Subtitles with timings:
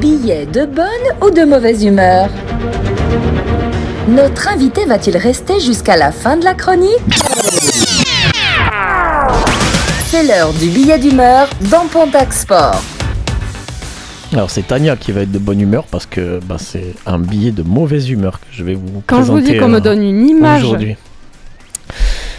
[0.00, 0.86] Billet de bonne
[1.20, 2.30] ou de mauvaise humeur?
[4.08, 6.88] Notre invité va-t-il rester jusqu'à la fin de la chronique?
[10.06, 12.82] C'est l'heure du billet d'humeur dans Pontac Sport.
[14.32, 17.50] Alors c'est Tania qui va être de bonne humeur parce que bah, c'est un billet
[17.50, 19.80] de mauvaise humeur que je vais vous Quand je vous présenter dis qu'on me euh,
[19.80, 20.96] donne une image, aujourd'hui.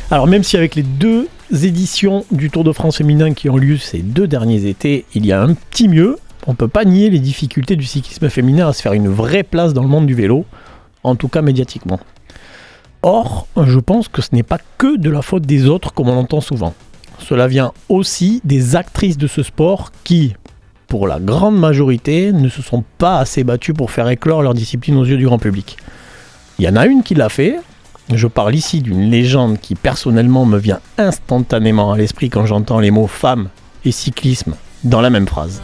[0.09, 3.77] Alors même si avec les deux éditions du Tour de France féminin qui ont lieu
[3.77, 6.17] ces deux derniers étés, il y a un petit mieux,
[6.47, 9.73] on peut pas nier les difficultés du cyclisme féminin à se faire une vraie place
[9.73, 10.45] dans le monde du vélo,
[11.03, 11.99] en tout cas médiatiquement.
[13.01, 16.15] Or, je pense que ce n'est pas que de la faute des autres comme on
[16.15, 16.73] l'entend souvent.
[17.19, 20.33] Cela vient aussi des actrices de ce sport qui,
[20.87, 24.95] pour la grande majorité, ne se sont pas assez battues pour faire éclore leur discipline
[24.97, 25.77] aux yeux du grand public.
[26.59, 27.57] Il y en a une qui l'a fait.
[28.13, 32.91] Je parle ici d'une légende qui personnellement me vient instantanément à l'esprit quand j'entends les
[32.91, 33.49] mots femme
[33.85, 35.61] et cyclisme dans la même phrase.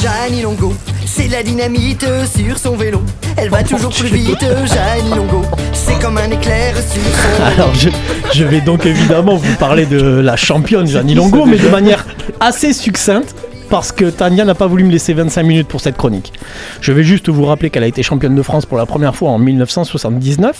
[0.00, 0.72] Jeannie Longo,
[1.04, 3.02] c'est la dynamite sur son vélo.
[3.36, 5.42] Elle va toujours plus vite, Jeannie Longo.
[5.74, 7.52] C'est comme un éclair sur son vélo.
[7.54, 7.90] Alors je,
[8.32, 12.06] je vais donc évidemment vous parler de la championne Jeannie Longo, mais de manière
[12.40, 13.34] assez succincte.
[13.68, 16.32] Parce que Tania n'a pas voulu me laisser 25 minutes pour cette chronique.
[16.80, 19.30] Je vais juste vous rappeler qu'elle a été championne de France pour la première fois
[19.30, 20.56] en 1979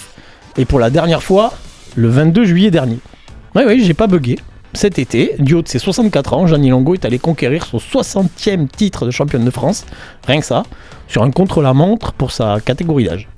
[0.58, 1.52] et pour la dernière fois
[1.97, 2.98] le 22 juillet dernier.
[3.56, 4.38] Oui, oui, j'ai pas bugué.
[4.72, 8.68] Cet été, du haut de ses 64 ans, Jeannie Longo est allée conquérir son 60e
[8.68, 9.84] titre de championne de France,
[10.26, 10.62] rien que ça,
[11.08, 13.28] sur un contre-la-montre pour sa catégorie d'âge.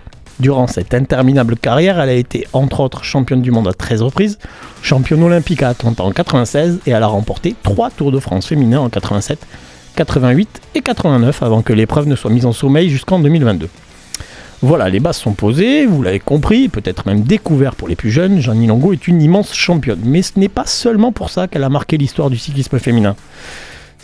[0.40, 4.38] Durant cette interminable carrière, elle a été entre autres championne du monde à 13 reprises,
[4.82, 8.80] championne olympique à Atlanta en 96 et elle a remporté 3 Tours de France féminins
[8.80, 9.38] en 87,
[9.96, 13.68] 88 et 89 avant que l'épreuve ne soit mise en sommeil jusqu'en 2022.
[14.64, 18.38] Voilà, les bases sont posées, vous l'avez compris, peut-être même découvert pour les plus jeunes,
[18.38, 19.98] Jeannie Longo est une immense championne.
[20.04, 23.16] Mais ce n'est pas seulement pour ça qu'elle a marqué l'histoire du cyclisme féminin.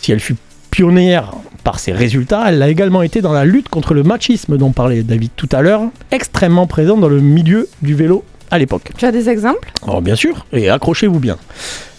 [0.00, 0.34] Si elle fut
[0.72, 4.72] pionnière par ses résultats, elle l'a également été dans la lutte contre le machisme dont
[4.72, 8.90] parlait David tout à l'heure, extrêmement présent dans le milieu du vélo à l'époque.
[8.96, 9.70] tu as des exemples?
[9.84, 11.36] Alors bien sûr, et accrochez-vous bien.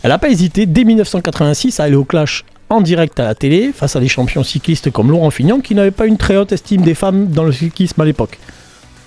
[0.03, 3.71] Elle n'a pas hésité dès 1986 à aller au clash en direct à la télé
[3.75, 6.81] face à des champions cyclistes comme Laurent Fignon qui n'avaient pas une très haute estime
[6.81, 8.37] des femmes dans le cyclisme à l'époque.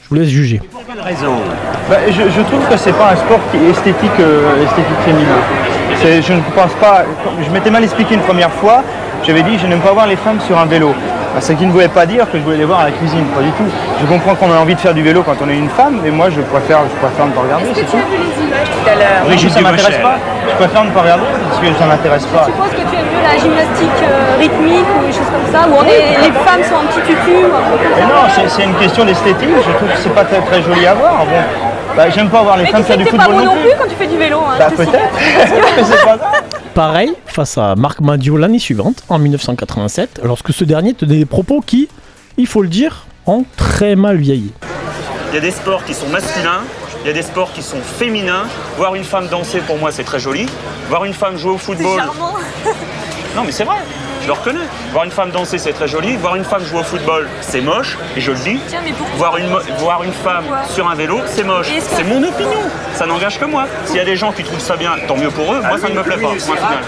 [0.05, 0.61] Je vous laisse juger.
[1.89, 5.39] Bah, je, je trouve que c'est pas un sport qui est esthétique, euh, esthétique féminin.
[6.03, 7.05] C'est- Je ne pense pas.
[7.45, 8.83] Je m'étais mal expliqué une première fois.
[9.25, 10.93] J'avais dit je n'aime pas voir les femmes sur un vélo.
[11.34, 13.25] Bah, ce qui ne voulait pas dire que je voulais les voir à la cuisine,
[13.34, 13.65] pas du tout.
[14.01, 16.11] Je comprends qu'on a envie de faire du vélo quand on est une femme, mais
[16.11, 17.97] moi je préfère, je préfère ne pas regarder, c'est tout.
[19.28, 20.19] Oui, ça m'intéresse pas.
[20.48, 22.47] Je préfère ne pas regarder parce que ça m'intéresse pas.
[22.47, 25.69] Je pense que tu aimes mieux la gymnastique euh, rythmique ou des choses comme ça,
[25.69, 28.08] où on est, les femmes sont en petit tutu ou un peu comme Mais ça.
[28.08, 29.48] non, c'est- c'est une question d'esthétique.
[29.56, 31.25] Je trouve que c'est pas très, très joli à voir.
[31.25, 33.44] Bon, bah, j'aime pas voir les Mais femmes tu faire du t'es pas football beau
[33.47, 33.70] non non plus.
[33.78, 34.38] quand tu fais du vélo.
[34.41, 35.14] Hein, Bah je te peut-être.
[35.76, 36.42] Mais c'est pas grave.
[36.74, 41.60] Pareil face à Marc Madio l'année suivante, en 1987, lorsque ce dernier tenait des propos
[41.60, 41.88] qui,
[42.38, 44.53] il faut le dire, ont très mal vieilli.
[45.30, 46.60] Il y a des sports qui sont masculins,
[47.03, 48.45] il y a des sports qui sont féminins.
[48.77, 50.47] Voir une femme danser, pour moi, c'est très joli.
[50.89, 51.99] Voir une femme jouer au football.
[51.99, 52.35] charmant.
[53.35, 53.79] Non, mais c'est vrai,
[54.22, 54.60] je le reconnais.
[54.93, 56.16] Voir une femme danser, c'est très joli.
[56.16, 58.60] Voir une femme jouer au football, c'est moche, et je le dis.
[58.69, 61.69] Tiens, mais pourquoi Voir une, mo- voir une femme Pourquoi sur un vélo, c'est moche.
[61.94, 62.60] C'est mon opinion.
[62.94, 63.65] Ça n'engage que moi.
[63.87, 65.60] S'il y a des gens qui trouvent ça bien, tant mieux pour eux.
[65.60, 66.28] Moi, ça ne me plaît pas.
[66.28, 66.78] Point final.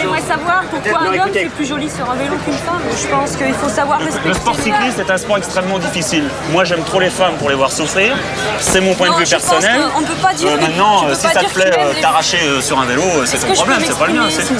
[0.00, 2.80] J'aimerais savoir pourquoi un homme c'est plus joli sur un vélo qu'une femme.
[2.90, 4.28] Je pense qu'il faut savoir respecter.
[4.28, 6.24] Le sport cycliste est un sport extrêmement difficile.
[6.50, 8.16] Moi, j'aime trop les femmes pour les voir souffrir.
[8.58, 9.80] C'est mon point Non, de vue je pense personnel.
[9.94, 12.60] qu'on peut pas dire- Euh, maintenant, euh, si pas ça te plaît euh, t'arracher euh,
[12.60, 14.26] sur un vélo, euh, c'est ton je problème, c'est pas le mien.
[14.30, 14.54] c'est tout.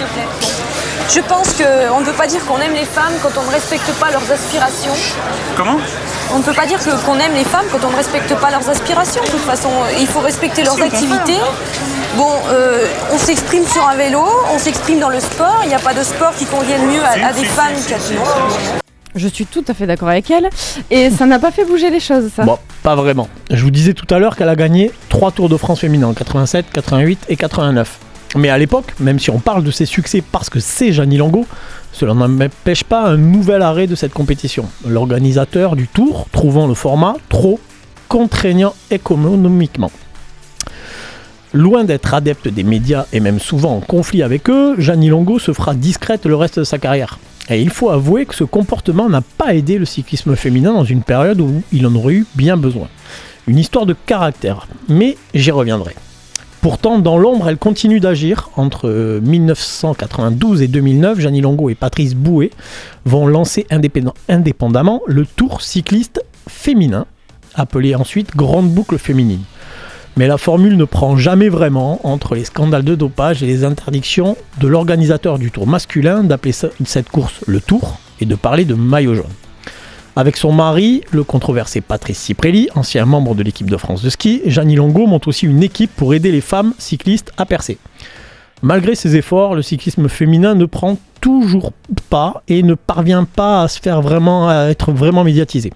[1.12, 3.91] Je pense qu'on ne peut pas dire qu'on aime les femmes quand on ne respecte
[3.98, 4.93] pas leurs aspirations.
[5.56, 5.76] Comment?
[6.32, 8.50] On ne peut pas dire que- qu'on aime les femmes quand on ne respecte pas
[8.50, 9.22] leurs aspirations.
[9.25, 11.38] De toute façon, il faut respecter leurs activités.
[12.16, 14.22] Bon, euh, on s'exprime sur un vélo,
[14.54, 15.60] on s'exprime dans le sport.
[15.65, 17.97] Il n'y a pas de sport qui convienne mieux à, à des femmes qu'à.
[19.16, 20.49] Je suis tout à fait d'accord avec elle.
[20.93, 22.44] Et ça n'a pas fait bouger les choses, ça.
[22.44, 23.28] Bon, pas vraiment.
[23.50, 26.15] Je vous disais tout à l'heure qu'elle a gagné 3 Tours de France féminins en
[26.15, 27.99] 87, 88 et 89.
[28.36, 31.46] Mais à l'époque, même si on parle de ses succès parce que c'est Jeannie Longo,
[31.92, 34.69] cela n'empêche pas un nouvel arrêt de cette compétition.
[34.87, 37.58] L'organisateur du Tour trouvant le format trop
[38.08, 39.90] contraignant économiquement.
[41.52, 45.52] Loin d'être adepte des médias et même souvent en conflit avec eux, Jeannie Longo se
[45.52, 47.19] fera discrète le reste de sa carrière.
[47.49, 51.02] Et il faut avouer que ce comportement n'a pas aidé le cyclisme féminin dans une
[51.02, 52.87] période où il en aurait eu bien besoin.
[53.49, 55.96] Une histoire de caractère, mais j'y reviendrai.
[56.60, 58.50] Pourtant, dans l'ombre, elle continue d'agir.
[58.56, 62.50] Entre euh, 1992 et 2009, Jeannie Longo et Patrice Bouet
[63.06, 63.66] vont lancer
[64.28, 67.06] indépendamment le Tour cycliste féminin,
[67.54, 69.42] appelé ensuite Grande Boucle Féminine.
[70.18, 74.36] Mais la formule ne prend jamais vraiment entre les scandales de dopage et les interdictions
[74.60, 79.14] de l'organisateur du Tour masculin d'appeler cette course le Tour et de parler de maillot
[79.14, 79.24] jaune.
[80.16, 84.42] Avec son mari, le controversé Patrice Ciprelli, ancien membre de l'équipe de France de ski,
[84.44, 87.78] Jeannie Longo monte aussi une équipe pour aider les femmes cyclistes à percer.
[88.62, 91.72] Malgré ses efforts, le cyclisme féminin ne prend toujours
[92.10, 95.72] pas et ne parvient pas à se faire vraiment à être vraiment médiatisé.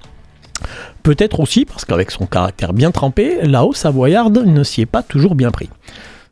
[1.03, 5.03] Peut-être aussi parce qu'avec son caractère bien trempé, la haut savoyarde ne s'y est pas
[5.03, 5.71] toujours bien pris.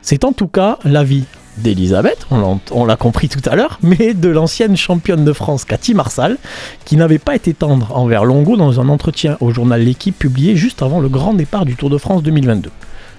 [0.01, 1.25] C'est en tout cas l'avis
[1.59, 6.39] d'Elisabeth, on l'a- compris tout à l'heure, mais de l'ancienne championne de France Cathy Marsal,
[6.85, 10.83] qui n'avait pas été tendre envers Longo dans un entretien au journal L'équipe publié juste
[10.83, 12.71] avant le grand départ du Tour de France 2022.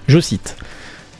[0.08, 0.56] Je cite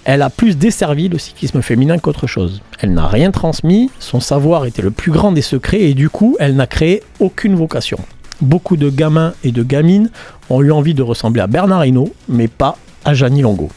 [0.06, 2.62] Elle a plus desservi le cyclisme féminin qu'autre chose.
[2.80, 6.36] Elle n'a rien transmis, son savoir était le plus grand des secrets et du coup,
[6.40, 7.98] elle n'a créé aucune vocation.
[8.42, 10.10] Beaucoup de gamins et de gamines
[10.50, 13.70] ont eu envie de ressembler à Bernard Hinault, mais pas à Jeannie Longo.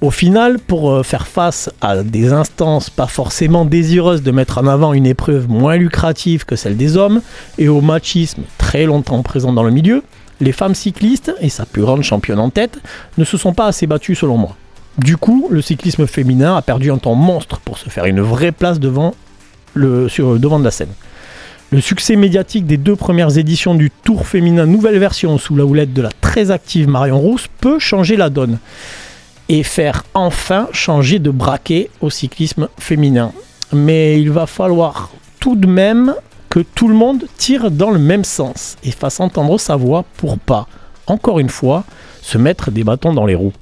[0.00, 4.68] Au final, pour euh, faire face à des instances pas forcément désireuses de mettre en
[4.68, 7.20] avant une épreuve moins lucrative que celle des hommes,
[7.58, 10.04] et au machisme très longtemps présent dans le milieu,
[10.40, 12.78] les femmes cyclistes, et sa plus grande championne en tête,
[13.16, 14.56] ne se sont pas assez battues selon moi.
[14.98, 18.52] Du coup, le cyclisme féminin a perdu un temps monstre pour se faire une vraie
[18.52, 19.16] place devant,
[19.74, 20.92] le, le devant de la scène.
[21.72, 25.92] Le succès médiatique des deux premières éditions du Tour féminin nouvelle version sous la houlette
[25.92, 28.58] de la très active Marion Rousse peut changer la donne
[29.48, 33.32] et faire enfin changer de braquet au cyclisme féminin.
[33.72, 35.10] Mais il va falloir
[35.40, 36.14] tout de même
[36.48, 40.38] que tout le monde tire dans le même sens et fasse entendre sa voix pour
[40.38, 40.66] pas,
[41.06, 41.84] encore une fois,
[42.22, 43.52] se mettre des bâtons dans les roues.